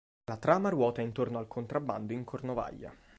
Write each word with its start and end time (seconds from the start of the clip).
La 0.25 0.37
trama 0.37 0.69
ruota 0.69 1.01
intorno 1.03 1.37
al 1.37 1.47
contrabbando 1.47 2.11
in 2.11 2.23
Cornovaglia. 2.23 2.91